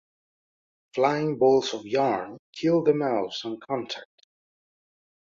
Flying 0.95 1.37
Balls 1.37 1.75
of 1.75 1.85
Yarn 1.85 2.39
kill 2.53 2.81
the 2.81 2.91
mouse 2.91 3.45
on 3.45 3.59
contact. 3.59 4.25